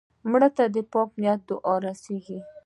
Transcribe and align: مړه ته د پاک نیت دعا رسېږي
مړه 0.31 0.49
ته 0.57 0.63
د 0.75 0.77
پاک 0.91 1.09
نیت 1.21 1.41
دعا 1.49 1.75
رسېږي 1.87 2.39